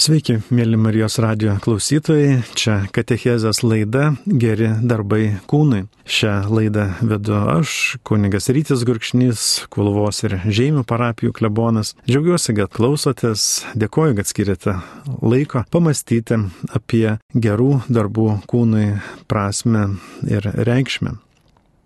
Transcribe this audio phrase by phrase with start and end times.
[0.00, 2.38] Sveiki, mėly Marijos radio klausytojai.
[2.56, 5.82] Čia Katechezės laida Geri darbai kūnui.
[6.08, 7.74] Šią laidą vedu aš,
[8.08, 11.92] kunigas Rytis Gurkšnys, Kulvos ir Žemių parapijų klebonas.
[12.08, 13.44] Džiaugiuosi, kad klausotės,
[13.76, 14.78] dėkoju, kad skiriate
[15.20, 16.40] laiko pamastyti
[16.72, 18.88] apie gerų darbų kūnui
[19.28, 21.18] prasme ir reikšmę.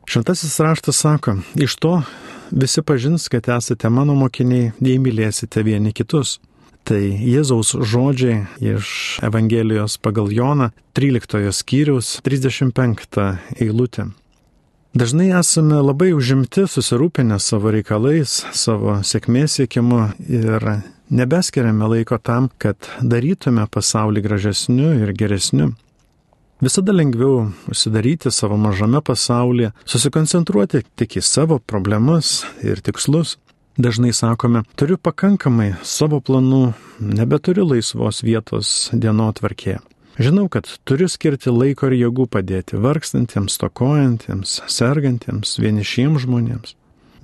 [0.07, 1.97] Šventasis raštas sako, iš to
[2.55, 6.39] visi pažins, kad esate mano mokiniai, jei mylėsite vieni kitus.
[6.85, 8.89] Tai Jėzaus žodžiai iš
[9.25, 13.17] Evangelijos pagal Joną 13 skyriaus 35
[13.57, 14.11] eilutė.
[14.95, 20.67] Dažnai esame labai užimti, susirūpinę savo reikalais, savo sėkmės siekimu ir
[21.09, 25.73] nebeskiriame laiko tam, kad darytume pasaulį gražesniu ir geresniu.
[26.61, 33.39] Visada lengviau užsidaryti savo mažame pasaulyje, susikoncentruoti tik į savo problemas ir tikslus.
[33.77, 39.81] Dažnai sakome, turiu pakankamai savo planų, nebeturiu laisvos vietos dienotvarkėje.
[40.23, 46.77] Žinau, kad turiu skirti laiko ir jėgų padėti vargstantiems, stokojantiems, sergantiems, vienišiems žmonėms.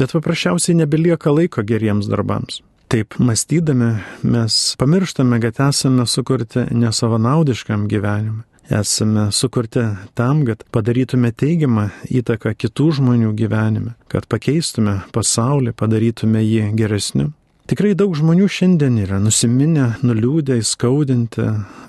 [0.03, 2.65] Bet paprasčiausiai nebelieka laiko geriems darbams.
[2.91, 3.93] Taip mąstydami
[4.27, 9.83] mes pamirštame, kad esame sukurti nesavanaudiškam gyvenimui esame sukurti
[10.15, 17.31] tam, kad padarytume teigiamą įtaką kitų žmonių gyvenime, kad pakeistume pasaulį, padarytume jį geresniu.
[17.71, 21.45] Tikrai daug žmonių šiandien yra nusiminę, nuliūdę, įskaudinti,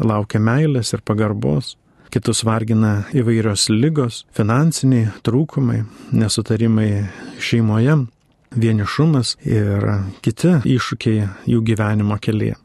[0.05, 1.75] laukia meilės ir pagarbos.
[2.11, 5.79] Kitus vargina įvairios lygos, finansiniai trūkumai,
[6.11, 6.89] nesutarimai
[7.39, 7.95] šeimoje,
[8.51, 9.87] vienišumas ir
[10.21, 12.59] kiti iššūkiai jų gyvenimo kelyje.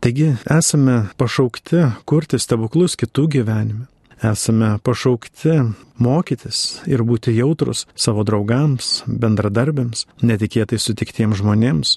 [0.00, 3.86] Taigi esame pašaukti kurti stebuklus kitų gyvenime.
[4.22, 5.56] Esame pašaukti
[5.98, 11.96] mokytis ir būti jautrus savo draugams, bendradarbiams, netikėtai sutiktiems žmonėms.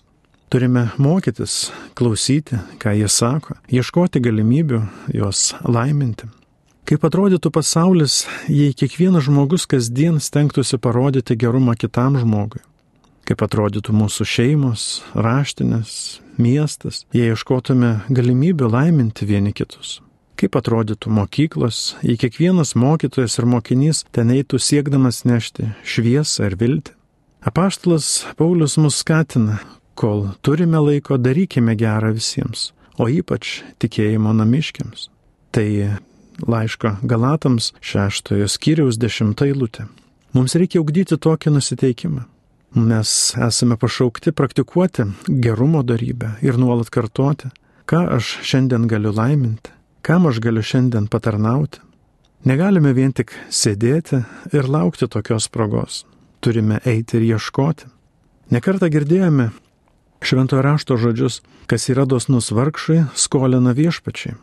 [0.51, 4.81] Turime mokytis, klausyti, ką jie sako, ieškoti galimybių
[5.13, 6.27] juos laiminti.
[6.89, 12.65] Kaip atrodytų pasaulis, jei kiekvienas žmogus kasdien stengtųsi parodyti gerumą kitam žmogui?
[13.27, 19.99] Kaip atrodytų mūsų šeimos, raštinės, miestas, jei ieškotume galimybių laiminti vieni kitus.
[20.41, 26.95] Kaip atrodytų mokyklos, jei kiekvienas mokytojas ir mokinys ten eitų siekdamas nešti šviesą ir viltį.
[27.45, 29.59] Apaštalas Paulius mus skatina,
[29.93, 32.71] kol turime laiko darykime gerą visiems,
[33.01, 35.09] o ypač tikėjimo namiškiams.
[35.53, 35.67] Tai
[36.47, 39.87] laiško Galatams šeštojo skyriaus dešimta eilutė.
[40.33, 42.23] Mums reikia ugdyti tokį nusiteikimą.
[42.75, 47.49] Mes esame pašaukti praktikuoti gerumo darybę ir nuolat kartoti,
[47.83, 51.81] ką aš šiandien galiu laiminti, kam aš galiu šiandien patarnauti.
[52.47, 54.21] Negalime vien tik sėdėti
[54.55, 56.05] ir laukti tokios progos.
[56.39, 57.91] Turime eiti ir ieškoti.
[58.55, 59.51] Nekartą girdėjome
[60.23, 64.37] šventojo rašto žodžius, kas yra dosnus vargšui, skolina viešpačiai.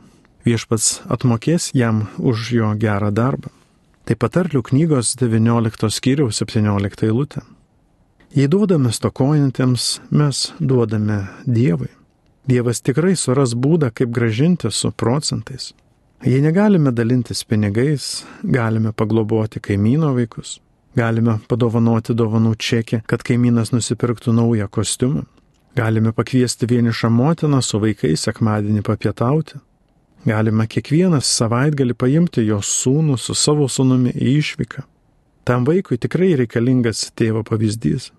[0.44, 3.48] Viešpats atmokės jam už jo gerą darbą.
[4.04, 7.48] Tai patarlių knygos 19 skyriaus 17 eilutė.
[8.34, 11.88] Jei duodame stokojantiems, mes duodame Dievui.
[12.48, 15.72] Dievas tikrai suras būdą, kaip gražinti su procentais.
[16.24, 20.58] Jei negalime dalintis pinigais, galime pagloboti kaimyno vaikus,
[20.96, 25.24] galime padovanoti dovanų čekį, kad kaimynas nusipirktų naują kostiumą,
[25.76, 29.56] galime pakviesti vienišą motiną su vaikais sekmadienį papietauti,
[30.28, 34.84] galime kiekvienas savaitgalį paimti jos sūnų su savo sūnumi į išvyką.
[35.48, 38.10] Tam vaikui tikrai reikalingas tėvo pavyzdys.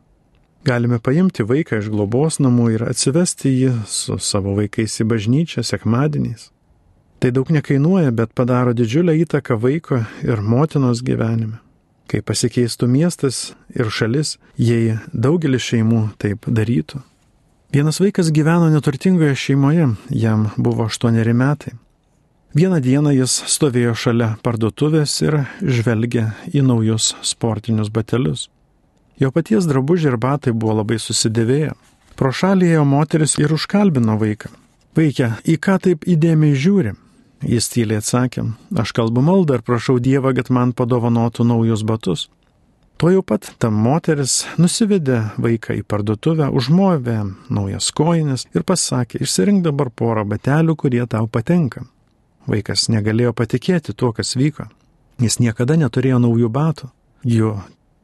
[0.66, 6.50] Galime paimti vaiką iš globos namų ir atsivesti jį su savo vaikais į bažnyčią sekmadieniais.
[7.20, 11.60] Tai daug nekainuoja, bet padaro didžiulę įtaką vaiko ir motinos gyvenime.
[12.10, 17.04] Kai pasikeistų miestas ir šalis, jei daugelis šeimų taip darytų.
[17.72, 21.76] Vienas vaikas gyveno neturtingoje šeimoje, jam buvo aštuoneri metai.
[22.58, 28.48] Vieną dieną jis stovėjo šalia parduotuvės ir žvelgė į naujus sportinius batelius.
[29.20, 31.76] Jo paties drabužiai ir batai buvo labai susidėvėję.
[32.20, 34.52] Pro šalį ėjo moteris ir užkalbino vaiką.
[34.96, 36.96] Vaikė, į ką taip įdėmiai žiūri?
[37.48, 38.44] Jis tyliai atsakė,
[38.76, 42.26] aš kalbu maldą ir prašau Dievą, kad man padovanotų naujus batus.
[43.00, 49.64] Tuo jau pat ta moteris nusivedė vaiką į parduotuvę, užmovė naujas kojinis ir pasakė, išsirink
[49.64, 51.86] dabar porą batelių, kurie tau patinka.
[52.50, 54.68] Vaikas negalėjo patikėti tuo, kas vyko.
[55.24, 56.92] Jis niekada neturėjo naujų batų.
[57.24, 57.56] Jo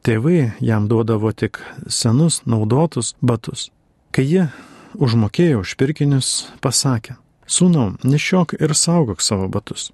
[0.06, 1.58] Tėvai jam duodavo tik
[1.90, 3.72] senus, naudotus batus.
[4.14, 4.44] Kai jie
[4.94, 6.28] užmokėjo už pirkinius,
[6.62, 7.16] pasakė,
[7.50, 9.88] sūnau, nešiok ir saugok savo batus.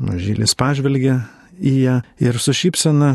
[0.00, 1.18] Mažylis pažvelgė
[1.60, 3.10] į ją ir su šypsena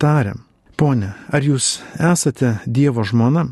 [0.00, 0.32] tarė,
[0.80, 3.50] ponė, ar jūs esate Dievo žmona?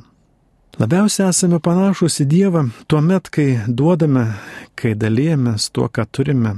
[0.81, 4.31] Labiausiai esame panašus į Dievą tuo met, kai duodame,
[4.81, 6.57] kai dalyjamės tuo, ką turime.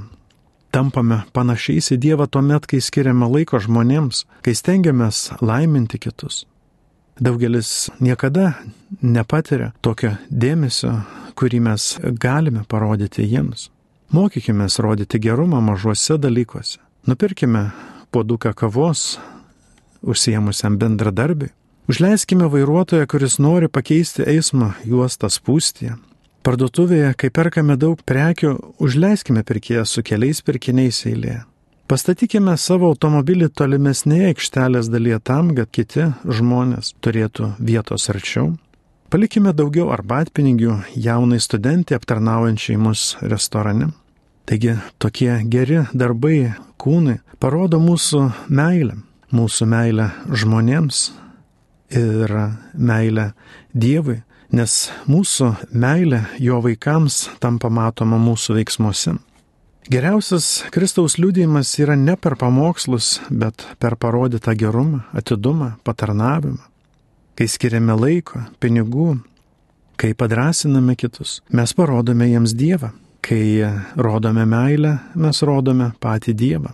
[0.73, 6.47] Tampame panašiais į Dievą tuo met, kai skiriame laiko žmonėms, kai stengiamės laiminti kitus.
[7.21, 8.55] Daugelis niekada
[9.05, 10.95] nepatiria tokio dėmesio,
[11.37, 13.69] kurį mes galime parodyti jiems.
[14.13, 16.81] Mokykime rodyti gerumą mažuose dalykuose.
[17.07, 17.71] Nupirkime
[18.11, 19.19] poduką kavos
[20.03, 21.53] užsiemusiam bendradarbiui.
[21.89, 25.97] Užleiskime vairuotoją, kuris nori pakeisti eismo juostą spūstyje.
[26.43, 31.45] Parduotuvėje, kai perkame daug prekių, užleiskime pirkėją su keliais pirkiniais eilėje.
[31.87, 38.57] Pastatykime savo automobilį tolimesnėje aikštelės dalyje tam, kad kiti žmonės turėtų vietos arčiau.
[39.13, 43.93] Palikime daugiau arbatpinigių jaunai studentai aptarnaujančiai mus restorane.
[44.49, 48.99] Taigi tokie geri darbai kūnai parodo mūsų meilę,
[49.31, 51.05] mūsų meilę žmonėms
[52.03, 52.35] ir
[52.75, 53.31] meilę
[53.73, 54.23] Dievui,
[54.53, 54.77] nes
[55.09, 59.17] mūsų meilė jo vaikams tampa matoma mūsų veiksmuose.
[59.91, 66.61] Geriausias Kristaus liūdėjimas yra ne per pamokslus, bet per parodytą gerumą, atidumą, patarnavimą.
[67.35, 69.17] Kai skiriame laiko, pinigų,
[69.99, 72.93] kai padrasiname kitus, mes parodome jiems Dievą.
[73.23, 73.63] Kai
[73.95, 76.73] rodome meilę, mes rodome patį Dievą.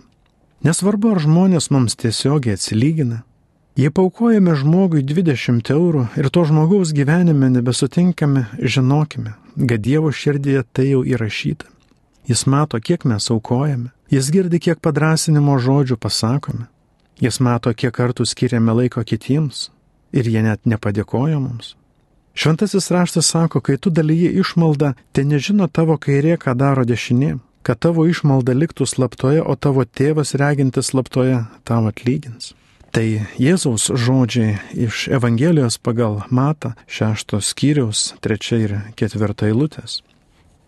[0.65, 3.21] Nesvarbu, ar žmonės mums tiesiogiai atsilygina.
[3.77, 10.89] Jei paukojame žmogui 20 eurų ir to žmogaus gyvenime nebesutinkame, žinokime, kad Dievo širdėje tai
[10.89, 11.69] jau įrašyta.
[12.29, 13.89] Jis mato, kiek mes aukojame.
[14.11, 16.67] Jis girdi, kiek padrasinimo žodžių pasakome.
[17.21, 19.69] Jis mato, kiek kartų skiriame laiko kitiems
[20.13, 21.75] ir jie net nepadėkoja mums.
[22.33, 27.37] Šventasis raštas sako, kai tu dalyji išmaldą, te nežino tavo kairė, ką daro dešinė,
[27.67, 32.53] kad tavo išmalda liktų slaptoje, o tavo tėvas regintis slaptoje tau atlygins.
[32.89, 33.05] Tai
[33.37, 39.99] Jėzaus žodžiai iš Evangelijos pagal Mata šeštos skyriaus trečia ir ketvirta eilutės.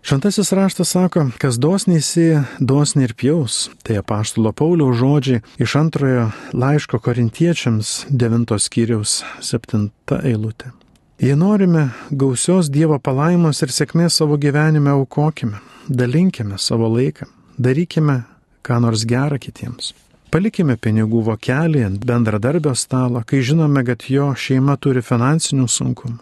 [0.01, 3.69] Šventasis raštas sako, kas dosniai sėja, dosniai ir pjaus.
[3.85, 6.27] Tai apaštalo Pauliaus žodžiai iš antrojo
[6.57, 10.73] laiško korintiečiams devintos skyriaus septinta eilutė.
[11.21, 17.29] Jei norime gausios Dievo palaimos ir sėkmės savo gyvenime, aukokime, dalinkime savo laiką,
[17.61, 18.23] darykime
[18.65, 19.93] ką nors gerą kitiems.
[20.31, 26.21] Palikime pinigų vokelį ant bendradarbio stalo, kai žinome, kad jo šeima turi finansinių sunkumų.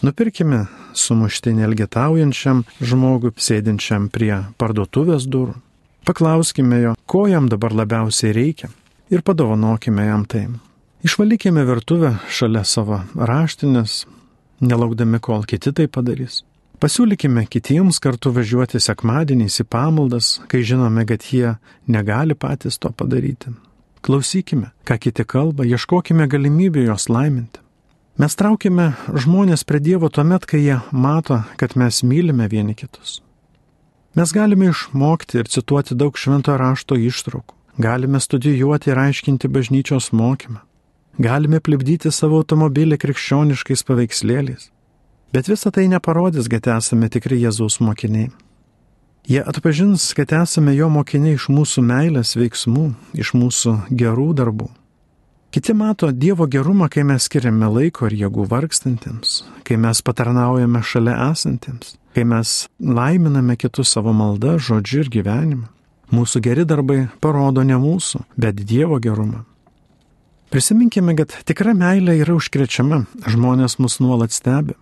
[0.00, 0.62] Nupirkime
[0.96, 5.58] sumuštinį elgetaujančiam žmogui, sėdinčiam prie parduotuvės durų.
[6.08, 8.72] Paklauskime jo, ko jam dabar labiausiai reikia
[9.12, 10.46] ir padovanokime jam tai.
[11.04, 14.06] Išvalykime virtuvę šalia savo raštinės,
[14.64, 16.46] nelaukdami, kol kiti tai padarys.
[16.80, 23.52] Pasiūlykime kitiems kartu važiuoti sekmadieniais į pamaldas, kai žinome, kad jie negali patys to padaryti.
[24.00, 27.60] Klausykime, ką kiti kalba, ieškokime galimybę juos laiminti.
[28.16, 33.20] Mes traukiame žmonės prie Dievo tuomet, kai jie mato, kad mes mylime vieni kitus.
[34.16, 40.64] Mes galime išmokti ir cituoti daug švento rašto ištraukų, galime studijuoti ir aiškinti bažnyčios mokymą,
[41.20, 44.70] galime plibdyti savo automobilį krikščioniškais paveikslėliais.
[45.32, 48.32] Bet visa tai neparodys, kad esame tikri Jėzaus mokiniai.
[49.30, 54.66] Jie atpažins, kad esame jo mokiniai iš mūsų meilės veiksmų, iš mūsų gerų darbų.
[55.54, 61.14] Kiti mato Dievo gerumą, kai mes skiriame laiko ir jėgų vargstantiems, kai mes patarnaujame šalia
[61.30, 65.66] esantiems, kai mes laiminame kitus savo maldą, žodžiu ir gyvenimu.
[66.10, 69.44] Mūsų geri darbai parodo ne mūsų, bet Dievo gerumą.
[70.50, 74.74] Prisiminkime, kad tikra meilė yra užkrečiama, žmonės mus nuolat stebi.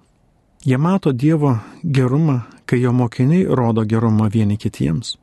[0.67, 5.17] Jie mato Dievo gerumą, kai jo mokiniai rodo gerumą vieni kitiems.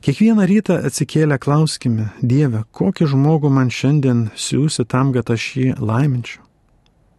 [0.00, 6.42] Kiekvieną rytą atsikėlę klauskime, Dieve, kokį žmogų man šiandien siūsi tam, kad aš jį laiminčiau.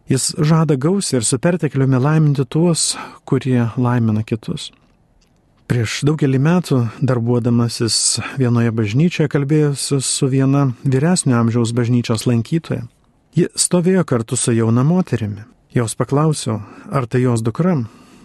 [0.08, 2.94] Jis žada gausiai ir su pertekliumi laiminti tuos,
[3.28, 4.70] kurie laimina kitus.
[5.68, 7.96] Prieš daugelį metų, darbuodamasis
[8.40, 12.86] vienoje bažnyčioje, kalbėjusi su viena vyresnio amžiaus bažnyčios lankytoja.
[13.36, 15.44] Ji stovėjo kartu su jauna moterimi.
[15.74, 17.76] Jos paklausiau, ar tai jos dukra.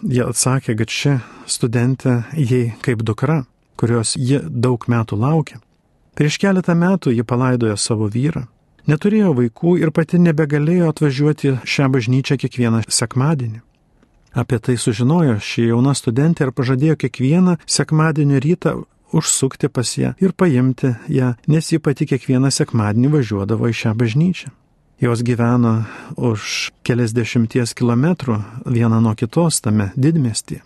[0.04, 3.44] Jie atsakė, kad ši studentė jai kaip dukra
[3.76, 5.60] kurios ji daug metų laukia.
[6.14, 8.46] Prieš keletą metų ji palaidojo savo vyrą,
[8.86, 13.60] neturėjo vaikų ir pati nebegalėjo atvažiuoti šią bažnyčią kiekvieną sekmadienį.
[14.34, 18.74] Apie tai sužinojo ši jauna studentė ir pažadėjo kiekvieną sekmadienio rytą
[19.14, 24.50] užsukti pas ją ir paimti ją, nes ji pati kiekvieną sekmadienį važiuodavo į šią bažnyčią.
[25.04, 25.82] Jos gyveno
[26.16, 30.62] už keliasdešimties kilometrų viena nuo kitos tame didmestyje.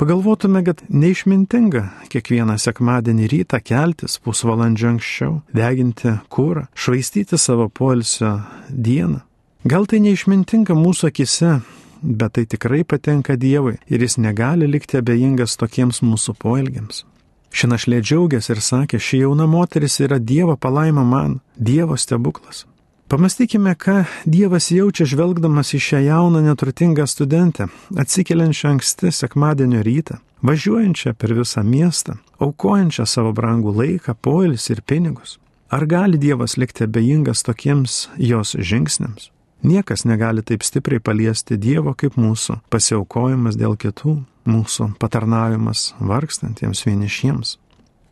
[0.00, 8.38] Pagalvotume, kad neišmintinga kiekvieną sekmadienį rytą keltis pusvalandžio anksčiau, deginti kūrą, švaistyti savo polsio
[8.72, 9.20] dieną.
[9.68, 11.58] Gal tai neišmintinga mūsų akise
[12.00, 17.04] bet tai tikrai patenka Dievui ir jis negali likti abejingas tokiems mūsų poelgiams.
[17.52, 22.64] Ši našlė džiaugiasi ir sakė, ši jauna moteris yra Dievo palaima man, Dievo stebuklas.
[23.10, 27.64] Pamastykime, ką Dievas jaučia žvelgdamas į šią jauną neturtingą studentę,
[27.98, 35.40] atsikeliančią anksti sekmadienio rytą, važiuojančią per visą miestą, aukojančią savo brangų laiką, poilis ir pinigus.
[35.74, 39.32] Ar gali Dievas likti abejingas tokiems jos žingsniams?
[39.66, 47.58] Niekas negali taip stipriai paliesti Dievo kaip mūsų pasiaukojimas dėl kitų, mūsų patarnavimas vargstantiems vienišiems.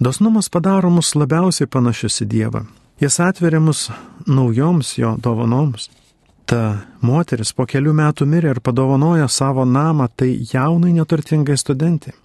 [0.02, 2.67] Dosnumas padaro mus labiausiai panašius į Dievą.
[3.00, 3.90] Jis atveria mus
[4.26, 5.90] naujoms jo dovanoms.
[6.49, 12.17] Ta moteris po kelių metų mirė ir padovanojo savo namą tai jaunai neturtingai studentai.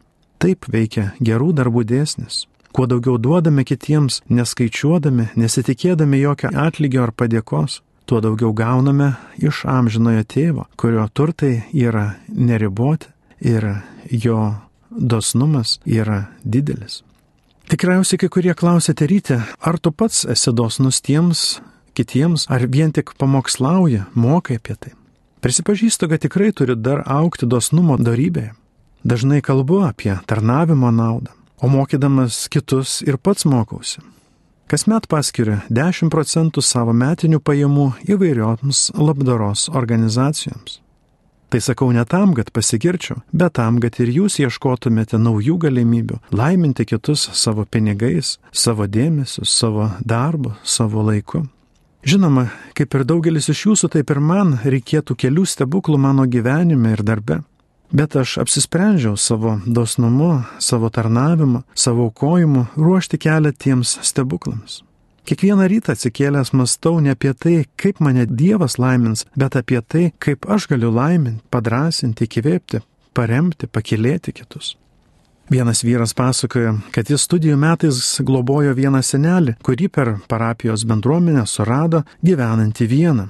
[0.42, 2.46] Taip veikia gerų darbų dėsnis.
[2.74, 10.26] Kuo daugiau duodame kitiems, neskaičiuodami, nesitikėdami jokio atlygio ar padėkos, tuo daugiau gauname iš amžinojo
[10.26, 13.14] tėvo, kurio turtai yra neriboti
[13.46, 13.76] ir
[14.10, 14.56] jo
[14.90, 17.04] dosnumas yra didelis.
[17.72, 21.62] Tikriausiai kai kurie klausėte ryte, ar tu pats esi dosnus tiems,
[21.98, 24.92] kitiems, ar vien tik pamokslauji, mokai apie tai.
[25.44, 28.54] Prisipažįstu, kad tikrai turiu dar aukti dosnumo darybėje.
[29.04, 34.02] Dažnai kalbu apie tarnavimo naudą o mokydamas kitus ir pats mokausi.
[34.68, 40.83] Kasmet paskiriu 10 procentų savo metinių pajamų įvairioms labdaros organizacijoms.
[41.54, 46.82] Tai sakau ne tam, kad pasigirčiau, bet tam, kad ir jūs ieškotumėte naujų galimybių laiminti
[46.90, 51.44] kitus savo pinigais, savo dėmesiu, savo darbu, savo laiku.
[52.10, 57.04] Žinoma, kaip ir daugelis iš jūsų, taip ir man reikėtų kelių stebuklų mano gyvenime ir
[57.06, 57.44] darbe.
[57.94, 64.82] Bet aš apsisprendžiau savo dosnumu, savo tarnavimu, savo aukojimu ruošti kelią tiems stebuklams.
[65.24, 70.50] Kiekvieną rytą atsikėlęs mastau ne apie tai, kaip mane Dievas laimins, bet apie tai, kaip
[70.52, 72.82] aš galiu laiminti, padrasinti, įkvėpti,
[73.16, 74.74] paremti, pakilėti kitus.
[75.52, 82.04] Vienas vyras pasakoja, kad jis studijų metais globojo vieną senelį, kurį per parapijos bendruomenę surado
[82.24, 83.28] gyvenantį vieną.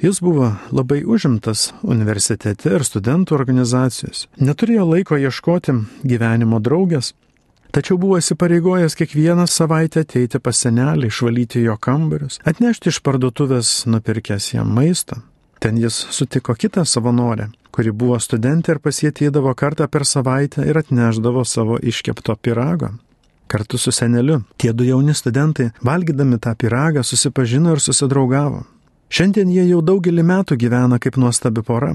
[0.00, 5.72] Jis buvo labai užimtas universitete ir studentų organizacijos, neturėjo laiko ieškoti
[6.04, 7.14] gyvenimo draugės,
[7.76, 14.54] tačiau buvo įsipareigojęs kiekvieną savaitę ateiti pas senelį, išvalyti jo kambarius, atnešti iš parduotuvės nupirkęs
[14.54, 15.20] jam maistą.
[15.60, 21.44] Ten jis sutiko kitą savanorę, kuri buvo studentė ir pasietydavo kartą per savaitę ir atneždavo
[21.44, 22.94] savo iškepto pirago.
[23.46, 28.64] Kartu su seneliu tie du jauni studentai, valgydami tą piragą, susipažino ir susidraugavo.
[29.12, 31.92] Šiandien jie jau daugelį metų gyvena kaip nuostabi pora.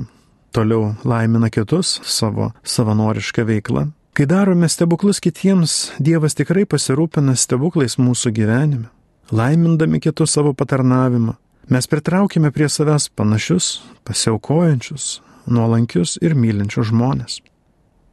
[0.52, 3.90] Toliau laimina kitus savo savanorišką veiklą.
[4.12, 8.90] Kai darome stebuklus kitiems, Dievas tikrai pasirūpina stebuklais mūsų gyvenime.
[9.32, 11.38] Laimindami kitus savo patarnavimą,
[11.72, 17.38] mes pritraukime prie savęs panašius, pasiaukojančius, nuolankius ir mylinčius žmonės.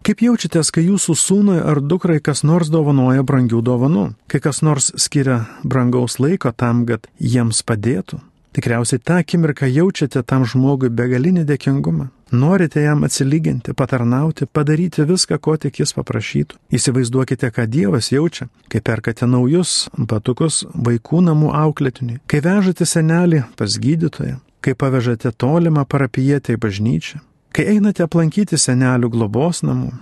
[0.06, 4.92] Kaip jaučiatės, kai jūsų sūnui ar dukrai kas nors dovanoja brangių dovanų, kai kas nors
[4.94, 8.20] skiria brangaus laiko tam, kad jiems padėtų?
[8.54, 12.12] Tikriausiai tą akimirką jaučiate tam žmogui begalinį dėkingumą.
[12.30, 16.58] Norite jam atsilyginti, patarnauti, padaryti viską, ko tik jis paprašytų.
[16.76, 23.78] Įsivaizduokite, ką Dievas jaučia, kai perkate naujus batukus vaikų namų auklėtiniui, kai vežate senelį pas
[23.80, 27.22] gydytoją, kai pavežate tolimą parapijietę į bažnyčią,
[27.56, 29.94] kai einate aplankyti senelių globos namų,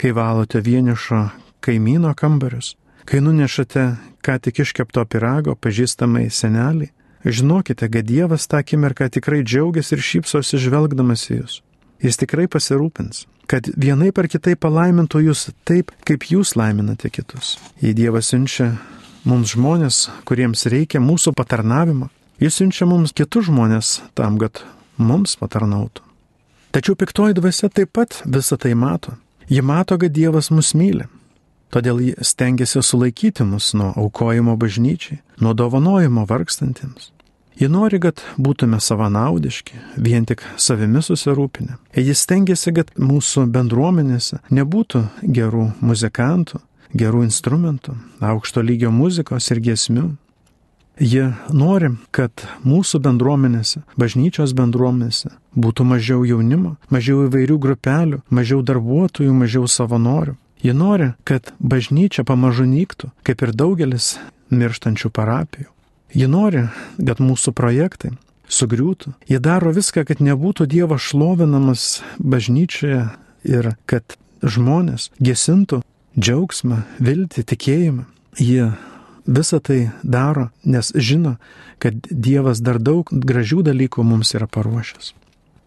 [0.00, 1.26] kai valote vienišo
[1.60, 2.74] kaimyno kambarius,
[3.04, 3.90] kai nunešate
[4.24, 10.58] ką tik iškepto pirago pažįstamai seneliai Žinokite, kad Dievas tą akimirką tikrai džiaugiasi ir šypsosi
[10.60, 11.54] žvelgdamas į jūs.
[12.04, 17.54] Jis tikrai pasirūpins, kad vienai par kitai palaimintų jūs taip, kaip jūs laiminate kitus.
[17.80, 18.74] Jei Dievas siunčia
[19.24, 22.10] mums žmonės, kuriems reikia mūsų patarnavimo,
[22.44, 24.60] jis siunčia mums kitus žmonės tam, kad
[25.00, 26.04] mums patarnautų.
[26.76, 29.16] Tačiau piktoji dvasia taip pat visą tai mato.
[29.48, 31.08] Ji mato, kad Dievas mus myli.
[31.72, 37.13] Todėl ji stengiasi sulaikyti mus nuo aukojimo bažnyčiai, nuo dovanojimo vargstantiems.
[37.60, 41.78] Ji nori, kad būtume savanaudiški, vien tik savimi susirūpinę.
[41.94, 46.58] Jis stengiasi, kad mūsų bendruomenėse nebūtų gerų muzikantų,
[46.94, 50.08] gerų instrumentų, aukšto lygio muzikos ir giesmių.
[50.98, 59.34] Ji nori, kad mūsų bendruomenėse, bažnyčios bendruomenėse būtų mažiau jaunimo, mažiau įvairių grupelių, mažiau darbuotojų,
[59.34, 60.36] mažiau savanorių.
[60.62, 64.14] Ji nori, kad bažnyčia pamažu nyktų, kaip ir daugelis
[64.54, 65.73] mirštančių parapijų.
[66.14, 66.68] Ji nori,
[66.98, 68.12] kad mūsų projektai
[68.50, 69.14] sugriūtų.
[69.28, 73.08] Jie daro viską, kad nebūtų Dievas šlovinamas bažnyčioje
[73.44, 75.82] ir kad žmonės gesintų
[76.18, 78.06] džiaugsmą, viltį, tikėjimą.
[78.38, 78.70] Jie
[79.26, 81.36] visą tai daro, nes žino,
[81.82, 85.14] kad Dievas dar daug gražių dalykų mums yra paruošęs.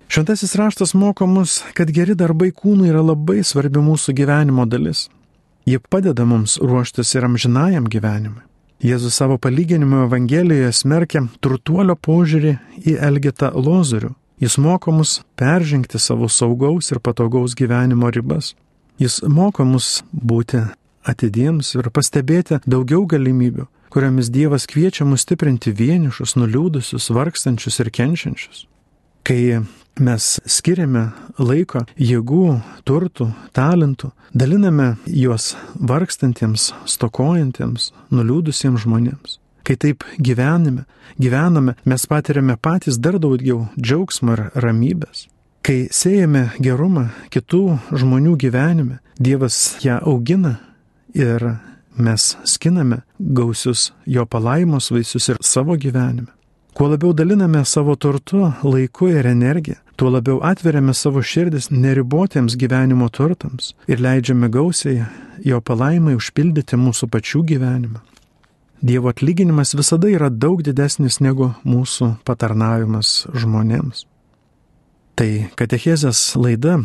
[0.07, 5.09] Šventasis raštas moko mus, kad geri darbai kūnui yra labai svarbi mūsų gyvenimo dalis.
[5.67, 8.46] Jie padeda mums ruoštis ir amžinajam gyvenimui.
[8.77, 12.51] Jėzus savo palyginimo Evangelijoje smerkia turtuolio požiūrį
[12.85, 14.11] į Elgetą Lozorių.
[14.37, 18.51] Jis moko mus peržengti savo saugaus ir patogaus gyvenimo ribas.
[19.01, 20.61] Jis moko mus būti
[21.09, 28.67] atidiems ir pastebėti daugiau galimybių, kuriomis Dievas kviečia mus stiprinti vienišus, nuliūdusius, vargstančius ir kenčiančius.
[29.25, 29.63] Kai
[29.99, 39.39] mes skiriame laiko, jėgų, turtų, talentų, daliname juos vargstantiems, stokojantiems, nuliūdusiems žmonėms.
[39.67, 40.85] Kai taip gyvenime,
[41.19, 45.27] gyvename, mes patiriame patys dar daugiau džiaugsmo ir ramybės.
[45.67, 50.59] Kai siejame gerumą kitų žmonių gyvenime, Dievas ją augina
[51.17, 51.41] ir
[51.97, 56.36] mes skiname gausius jo palaimos vaisius ir savo gyvenime.
[56.77, 63.07] Kuo labiau daliname savo turtu, laiku ir energiją, tuo labiau atveriame savo širdis neribotiems gyvenimo
[63.09, 65.07] turtams ir leidžiame gausiai
[65.41, 68.03] jo palaimai užpildyti mūsų pačių gyvenimą.
[68.85, 74.05] Dievo atlyginimas visada yra daug didesnis negu mūsų patarnavimas žmonėms.
[75.17, 76.83] Tai katechezės laida,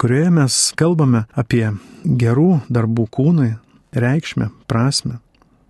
[0.00, 1.66] kurioje mes kalbame apie
[2.08, 3.56] gerų darbų kūnai,
[3.92, 5.20] reikšmę, prasme.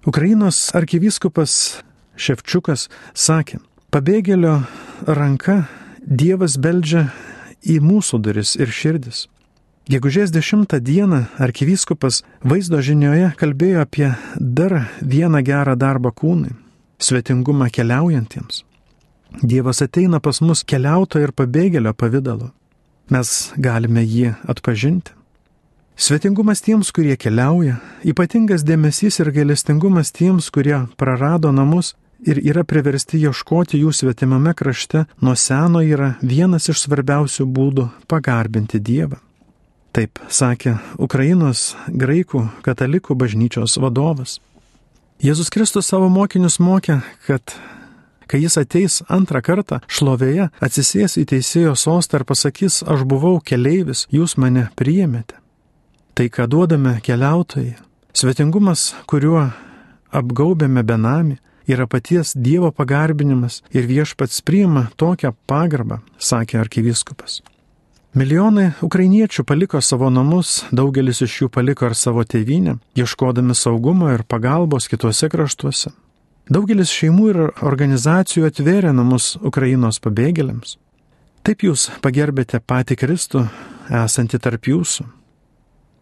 [0.06, 1.82] Ukrainos arkivyskupas
[2.22, 2.86] Ševčiukas
[3.18, 3.58] sakė,
[3.90, 4.60] pabėgėlio
[5.08, 5.64] ranka
[6.02, 7.08] Dievas beldžia
[7.66, 9.24] į mūsų duris ir širdis.
[9.90, 16.54] Gegužės 10 dieną arkivyskupas vaizdo žinioje kalbėjo apie dar vieną gerą darbą kūnui-
[17.06, 18.62] svetingumą keliaujantiems.
[19.42, 22.52] Dievas ateina pas mus keliautojo ir pabėgėlio pavydalu.
[23.10, 25.10] Mes galime jį atpažinti.
[25.96, 31.94] Svetingumas tiems, kurie keliauja, ypatingas dėmesys ir gailestingumas tiems, kurie prarado namus
[32.26, 38.80] ir yra priversti ieškoti jų svetimame krašte, nuo seno yra vienas iš svarbiausių būdų pagarbinti
[38.80, 39.18] Dievą.
[39.92, 44.38] Taip sakė Ukrainos graikų katalikų bažnyčios vadovas.
[45.22, 47.52] Jėzus Kristus savo mokinius mokė, kad
[48.26, 54.06] kai jis ateis antrą kartą šlovėje, atsisės į teisėjo sostą ir pasakys, aš buvau keleivis,
[54.10, 55.36] jūs mane priėmėte.
[56.16, 57.76] Tai, ką duodame keliautojai,
[58.16, 59.50] svetingumas, kuriuo
[60.12, 67.40] apgaubėme benami, yra paties Dievo pagarbinimas ir viešpats priima tokią pagarbą, sakė arkivyskupas.
[68.12, 74.26] Milijonai ukrainiečių paliko savo namus, daugelis iš jų paliko ir savo tėvynę, ieškodami saugumo ir
[74.28, 75.94] pagalbos kituose kraštuose.
[76.52, 80.76] Daugelis šeimų ir organizacijų atvėrė namus Ukrainos pabėgėliams.
[81.42, 83.46] Taip jūs pagerbėte patį Kristų,
[84.02, 85.08] esantį tarp jūsų.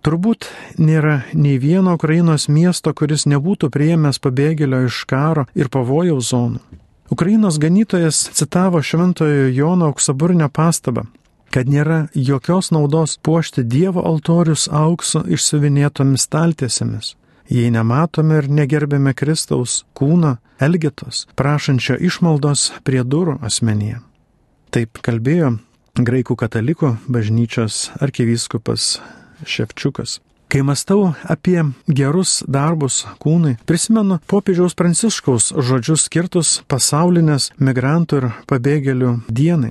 [0.00, 0.46] Turbūt
[0.80, 6.62] nėra nei vieno Ukrainos miesto, kuris nebūtų prieėmęs pabėgėlio iš karo ir pavojaus zonų.
[7.10, 11.04] Ukrainos ganytojas citavo šventojo Jono auksaburnio pastabą,
[11.50, 17.14] kad nėra jokios naudos puošti Dievo altorius aukso išsiuvinėtomis staltiesėmis,
[17.50, 24.00] jei nematome ir negerbėme Kristaus kūno, elgetos, prašančio išmaldos prie durų asmenyje.
[24.70, 25.58] Taip kalbėjo
[25.98, 29.00] graikų katalikų bažnyčios arkivyskupas
[29.46, 30.18] Ševčiukas.
[30.50, 39.12] Kai mastau apie gerus darbus kūnui, prisimenu popiežiaus pranciškaus žodžius skirtus pasaulinės migrantų ir pabėgėlių
[39.30, 39.70] dienai,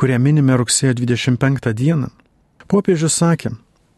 [0.00, 2.08] kurią minime rugsėjo 25 dieną.
[2.72, 3.52] Popiežius sakė,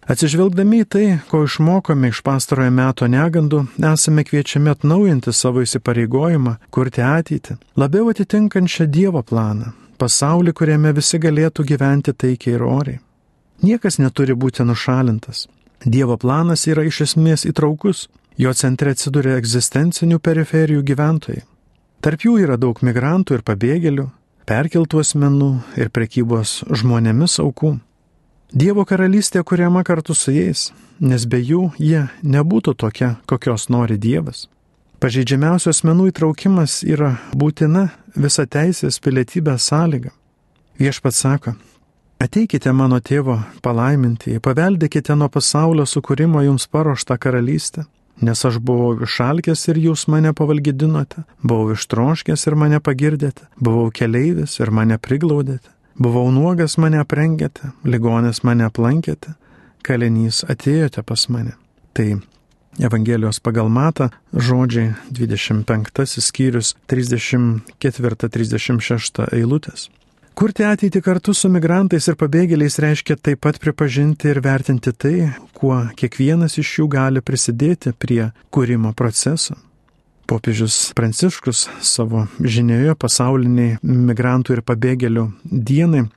[0.04, 7.00] Atsižvelgdami į tai, ko išmokome iš pastarojo meto negandų, esame kviečiami atnaujinti savo įsipareigojimą, kurti
[7.00, 13.00] ateitį, labiau atitinkančią Dievo planą, pasaulį, kuriame visi galėtų gyventi taikiai ir oriai.
[13.62, 15.46] Niekas neturi būti nušalintas.
[15.84, 21.44] Dievo planas yra iš esmės įtraukus, jo centre atsiduria egzistencinių periferijų gyventojai.
[22.04, 24.08] Tarp jų yra daug migrantų ir pabėgėlių,
[24.48, 27.78] perkeltų asmenų ir prekybos žmonėmis aukų.
[28.54, 34.48] Dievo karalystė kuriama kartu su jais, nes be jų jie nebūtų tokia, kokios nori Dievas.
[35.02, 40.12] Pažeidžiamiausių asmenų įtraukimas yra būtina visa teisės pilietybės sąlyga.
[40.78, 41.56] Viešpats sako,
[42.22, 47.84] Ateikite mano tėvo palaiminti, paveldėkite nuo pasaulio sukūrimo jums paruoštą karalystę,
[48.22, 54.60] nes aš buvau išalkęs ir jūs mane pavalgydinote, buvau ištroškęs ir mane pagirdėte, buvau keleivis
[54.60, 59.34] ir mane priglaudėte, buvau nuogas mane aprengėte, ligonės mane aplankėte,
[59.82, 61.58] kalinys atėjote pas mane.
[61.94, 62.08] Tai
[62.78, 69.86] Evangelijos pagal matą žodžiai 25 skyrius 34-36 eilutės.
[70.34, 75.76] Kurti ateitį kartu su migrantais ir pabėgėliais reiškia taip pat pripažinti ir vertinti tai, kuo
[75.94, 79.54] kiekvienas iš jų gali prisidėti prie kūrimo proceso.
[80.26, 85.28] Popiežius Pranciškus savo žinioje pasauliniai migrantų ir pabėgėlių
[85.70, 86.08] dienai,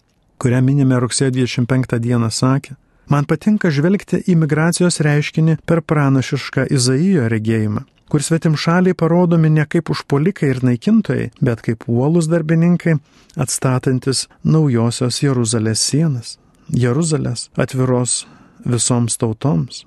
[0.41, 2.73] kurią minime rugsėjo 25 dieną, sakė,
[3.13, 9.65] man patinka žvelgti į migracijos reiškinį per pranašišką Izaijo regėjimą kur svetim šaliai parodomi ne
[9.65, 12.97] kaip užpolikai ir naikintojai, bet kaip uolus darbininkai,
[13.35, 16.37] atstatantis naujosios Jeruzalės sienas.
[16.73, 18.25] Jeruzalės atviros
[18.65, 19.85] visoms tautoms.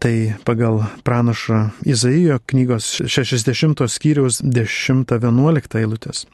[0.00, 6.24] Tai pagal pranašą Izaijo knygos 60 skyriaus 10-11 eilutės.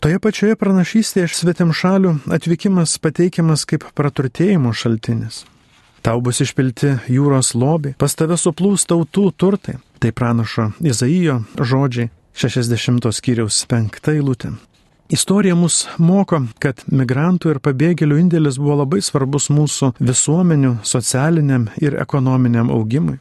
[0.00, 5.42] Toje pačioje pranašystėje svetim šalių atvykimas pateikiamas kaip praturtėjimo šaltinis.
[6.00, 9.76] Tau bus išpilti jūros lobiai, pas tave suplūs tautų turtai.
[10.00, 14.54] Tai pranašo Izaijo žodžiai 60 skyriaus 5 eilutė.
[15.10, 21.98] Istorija mus moko, kad migrantų ir pabėgėlių indėlis buvo labai svarbus mūsų visuomenių, socialiniam ir
[21.98, 23.18] ekonominiam augimui.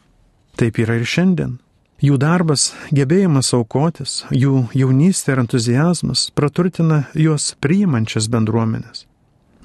[0.56, 1.58] Taip yra ir šiandien.
[2.00, 9.09] Jų darbas, gebėjimas aukotis, jų jaunystė ir entuzijazmas praturtina juos priimančias bendruomenės.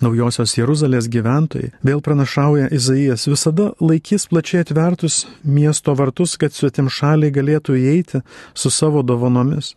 [0.04, 7.32] Naujosios Jeruzalės gyventojai, vėl pranašauja Izaijas, visada laikys plačiai atvertus miesto vartus, kad svetim šaliai
[7.32, 8.20] galėtų įeiti
[8.54, 9.72] su savo dovanomis.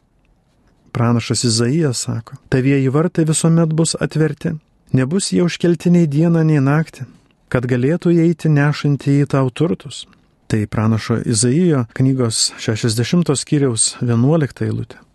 [0.92, 4.56] Pranašas Izaijas sako, tavieji vartai visuomet bus atverti,
[4.98, 7.08] nebus jie užkelti nei dieną, nei naktį,
[7.54, 10.06] kad galėtų įeiti nešantį į tau turtus.
[10.48, 15.07] Tai pranašo Izaijo knygos 60 skyriaus 11 eilutė.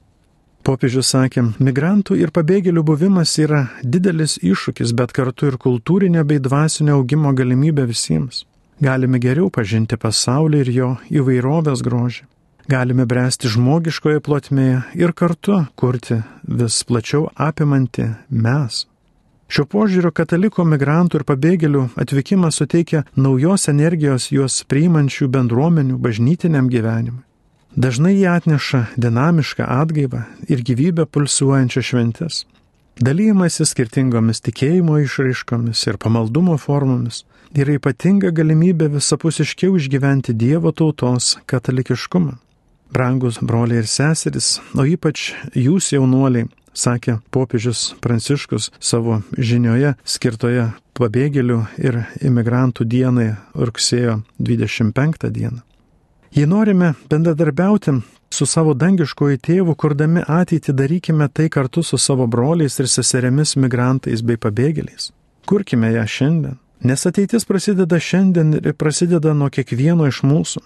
[0.63, 7.01] Popiežius sakė, migrantų ir pabėgėlių buvimas yra didelis iššūkis, bet kartu ir kultūrinio bei dvasinio
[7.01, 8.45] augimo galimybė visiems.
[8.83, 12.29] Galime geriau pažinti pasaulį ir jo įvairovės grožį.
[12.71, 18.85] Galime bręsti žmogiškoje plotmėje ir kartu kurti vis plačiau apimantį mes.
[19.51, 27.25] Šiuo požiūriu kataliko migrantų ir pabėgėlių atvykimas suteikia naujos energijos juos priimančių bendruomenių bažnytiniam gyvenimui.
[27.77, 32.43] Dažnai jie atneša dinamišką atgaivą ir gyvybę pulsuojančią šventes.
[33.01, 37.23] Dalymasis skirtingomis tikėjimo išraiškomis ir pamaldumo formomis
[37.57, 42.37] yra ypatinga galimybė visapusiškiau išgyventi Dievo tautos katalikiškumą.
[42.93, 51.61] Brangus broliai ir seserys, o ypač jūs jaunuoliai, sakė popiežius Pranciškus savo žinioje skirtoje pabėgėlių
[51.81, 55.65] ir imigrantų dienai rugsėjo 25 dieną.
[56.33, 57.93] Jei norime bendradarbiauti
[58.33, 64.23] su savo dangiškoju tėvu, kurdami ateitį, darykime tai kartu su savo broliais ir seserėmis migrantais
[64.25, 65.11] bei pabėgėliais.
[65.45, 66.57] Kurkime ją šiandien,
[66.89, 70.65] nes ateitis prasideda šiandien ir prasideda nuo kiekvieno iš mūsų.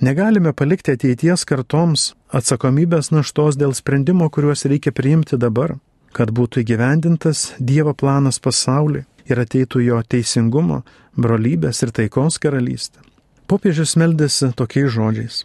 [0.00, 5.76] Negalime palikti ateities kartoms atsakomybės naštos dėl sprendimo, kuriuos reikia priimti dabar,
[6.16, 10.80] kad būtų įgyvendintas Dievo planas pasauliui ir ateitų jo teisingumo,
[11.12, 13.04] brolybės ir taikos karalystė.
[13.44, 15.42] Popiežius meldėsi tokiais žodžiais.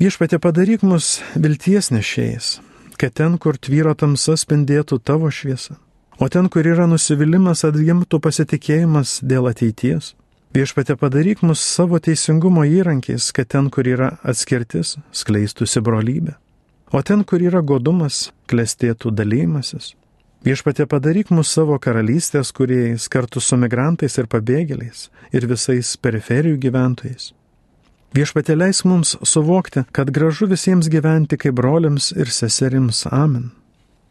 [0.00, 2.46] Viešpatė padaryk mus vilties nešėjais,
[2.96, 5.76] kad ten, kur tvyro tamsa, spindėtų tavo šviesa,
[6.16, 10.14] o ten, kur yra nusivylimas, atgimtų pasitikėjimas dėl ateities.
[10.56, 16.38] Viešpatė padaryk mus savo teisingumo įrankiais, kad ten, kur yra atskirtis, skleistųsi brolybė,
[16.88, 19.92] o ten, kur yra godumas, klestėtų dalymasis.
[20.42, 27.30] Viešpatė padaryk mus savo karalystės kuriejais kartu su migrantais ir pabėgėliais ir visais periferijų gyventojais.
[28.12, 33.06] Viešpatė leisk mums suvokti, kad gražu visiems gyventi kaip broliams ir seserims.
[33.08, 33.46] Amen.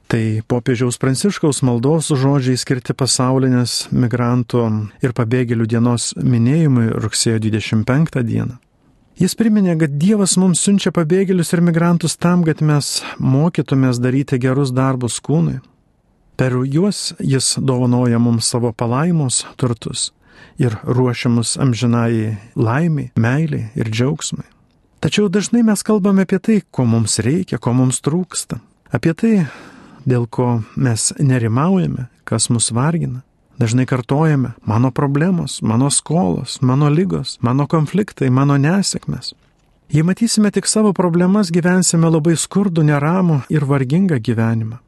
[0.09, 4.63] Tai popiežiaus pranciškaus maldos žodžiai skirti pasaulinės migrantų
[5.05, 8.57] ir pabėgėlių dienos minėjimui rugsėjo 25 dieną.
[9.21, 14.73] Jis priminė, kad Dievas mums siunčia pabėgėlius ir migrantus tam, kad mes mokytumės daryti gerus
[14.73, 15.59] darbus kūnui.
[16.41, 20.09] Per juos jis dovanoja mums savo palaimos turtus
[20.61, 24.47] ir ruošiamus amžinai laimiai, meiliai ir džiaugsmai.
[25.01, 28.59] Tačiau dažnai mes kalbame apie tai, ko mums reikia, ko mums trūksta.
[28.93, 29.33] Apie tai,
[30.05, 33.23] dėl ko mes nerimaujame, kas mus vargina.
[33.61, 39.33] Dažnai kartojame mano problemos, mano skolos, mano lygos, mano konfliktai, mano nesėkmės.
[39.91, 44.79] Jei matysime tik savo problemas, gyvensime labai skurdų, neramų ir vargingą gyvenimą.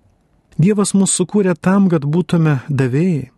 [0.58, 3.32] Dievas mūsų sukūrė tam, kad būtume davėjai,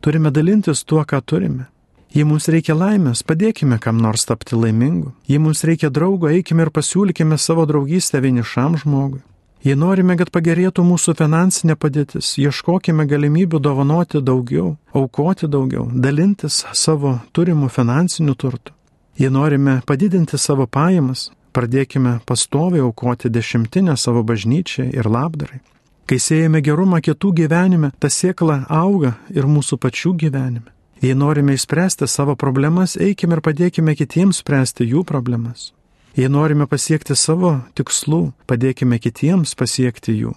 [0.00, 1.66] Turime dalintis tuo, ką turime.
[2.14, 5.10] Jei mums reikia laimės, padėkime kam nors tapti laimingu.
[5.28, 9.20] Jei mums reikia draugo, eikime ir pasiūlykime savo draugystę vienišam žmogui.
[9.66, 17.16] Jei norime, kad pagerėtų mūsų finansinė padėtis, ieškokime galimybių dovanoti daugiau, aukoti daugiau, dalintis savo
[17.34, 18.72] turimų finansinių turtų.
[19.18, 25.60] Jei norime padidinti savo pajamas, pradėkime pastoviai aukoti dešimtinę savo bažnyčiai ir labdarai.
[26.06, 30.70] Kai siejame gerumą kitų gyvenime, ta sėkla auga ir mūsų pačių gyvenime.
[31.02, 35.72] Jei norime išspręsti savo problemas, eikime ir padėkime kitiems spręsti jų problemas.
[36.16, 40.32] Jei norime pasiekti savo tikslų, padėkime kitiems pasiekti jų.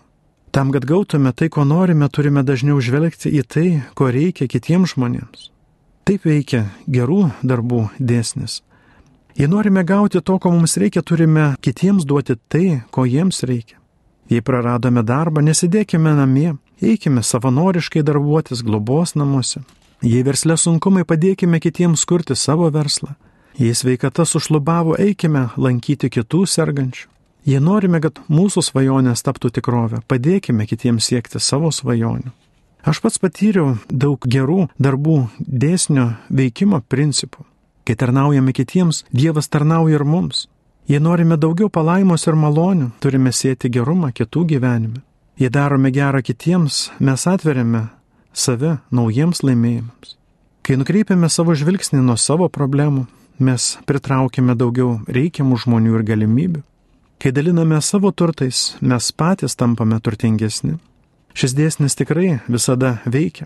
[0.51, 5.51] Tam, kad gautume tai, ko norime, turime dažniau žvelgti į tai, ko reikia kitiems žmonėms.
[6.09, 8.63] Taip veikia gerų darbų dėsnis.
[9.37, 13.78] Jei norime gauti to, ko mums reikia, turime kitiems duoti tai, ko jiems reikia.
[14.29, 16.53] Jei praradome darbą, nesidėkime namie,
[16.85, 19.63] eikime savanoriškai darbuotis globos namuose.
[20.05, 23.15] Jei verslė sunkumai, padėkime kitiems kurti savo verslą.
[23.59, 27.07] Jei sveikata sušlubavo, eikime lankyti kitų sergančių.
[27.49, 32.31] Jei norime, kad mūsų svajonės taptų tikrovę, padėkime kitiems siekti savo svajonių.
[32.87, 37.43] Aš pats patyriau daug gerų darbų dėsnio veikimo principų.
[37.83, 40.45] Kai tarnaujame kitiems, Dievas tarnauja ir mums.
[40.89, 45.03] Jei norime daugiau palaimos ir malonių, turime sėti gerumą kitų gyvenime.
[45.37, 47.83] Jei darome gerą kitiems, mes atveriame
[48.33, 50.15] save naujiems laimėjimams.
[50.65, 53.05] Kai nukreipiame savo žvilgsnį nuo savo problemų,
[53.37, 56.65] mes pritraukime daugiau reikiamų žmonių ir galimybių.
[57.21, 60.79] Kai daliname savo turtais, mes patys tampame turtingesni.
[61.37, 63.45] Šis dėsnis tikrai visada veikia.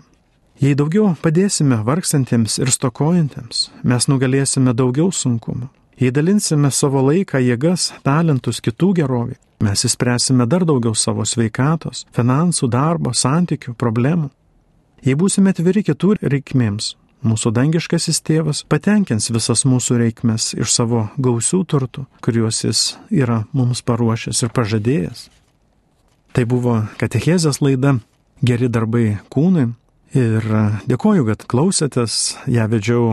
[0.64, 5.68] Jei daugiau padėsime vargsantiems ir stokojantiems, mes nugalėsime daugiau sunkumų.
[6.00, 12.68] Jei dalinsime savo laiką, jėgas, talentus kitų gerovį, mes įspręsime dar daugiau savo sveikatos, finansų,
[12.72, 14.30] darbo, santykių, problemų.
[15.04, 21.62] Jei būsime atviri kitų reikmėms, Mūsų dangiškasis tėvas patenkins visas mūsų reikmes iš savo gausių
[21.72, 25.22] turtų, kuriuos jis yra mums paruošęs ir pažadėjęs.
[26.36, 27.94] Tai buvo Katechezės laida
[28.44, 29.70] Geri darbai kūnui.
[30.14, 30.44] Ir
[30.86, 33.06] dėkoju, kad klausėtės, ją vedžiau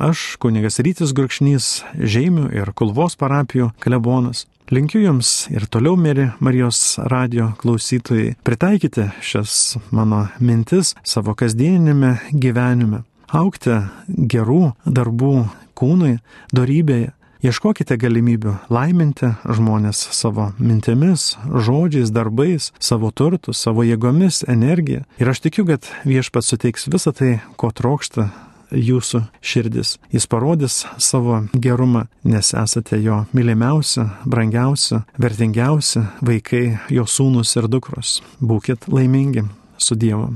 [0.00, 1.66] aš, kunigas Rytis Gurkšnys,
[2.00, 4.46] Žeimių ir Kulvos parapijų klebonas.
[4.72, 13.04] Linkiu Jums ir toliau, mėly Marijos radio klausytojai, pritaikyti šias mano mintis savo kasdieninėme gyvenime
[13.36, 13.76] aukti
[14.08, 15.34] gerų darbų
[15.76, 16.16] kūnui,
[16.56, 17.12] darybėje.
[17.46, 25.04] Ieškokite galimybių laiminti žmonės savo mintimis, žodžiais, darbais, savo turtų, savo jėgomis, energija.
[25.22, 28.32] Ir aš tikiu, kad viešpats suteiks visą tai, ko trokšta
[28.74, 29.94] jūsų širdis.
[30.10, 38.18] Jis parodys savo gerumą, nes esate jo mylimiausi, brangiausi, vertingiausi vaikai, jo sūnus ir dukros.
[38.42, 39.46] Būkit laimingi
[39.78, 40.32] su Dievu.